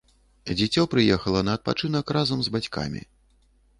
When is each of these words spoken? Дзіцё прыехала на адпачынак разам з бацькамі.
Дзіцё 0.59 0.85
прыехала 0.93 1.43
на 1.47 1.51
адпачынак 1.57 2.17
разам 2.17 2.39
з 2.49 2.55
бацькамі. 2.57 3.01